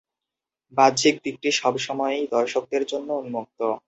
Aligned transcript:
বাহ্যিক 0.73 1.15
দিকটি 1.25 1.49
সবসময়ই 1.59 2.25
দর্শকদের 2.31 2.83
জন্য 2.91 3.09
উন্মুক্ত। 3.21 3.59